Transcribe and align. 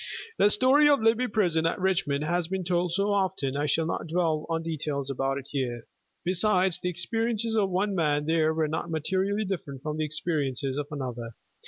The 0.39 0.49
story 0.49 0.89
of 0.89 0.99
Libby 1.03 1.27
Prison 1.27 1.67
at 1.67 1.79
Richmond 1.79 2.23
has 2.23 2.47
been 2.47 2.63
told 2.63 2.91
so 2.91 3.13
often 3.13 3.55
I 3.55 3.67
shall 3.67 3.85
not 3.85 4.07
dwell 4.07 4.47
on 4.49 4.63
details 4.63 5.11
about 5.11 5.37
it 5.37 5.45
here. 5.51 5.85
Besides, 6.23 6.79
the 6.79 6.89
experiences 6.89 7.55
of 7.55 7.69
one 7.69 7.93
man 7.93 8.25
there 8.25 8.51
were 8.51 8.67
not 8.67 8.89
materially 8.89 9.45
different 9.45 9.83
from 9.83 9.97
the 9.97 10.03
experiences 10.05 10.79
of 10.79 10.87
another. 10.89 11.35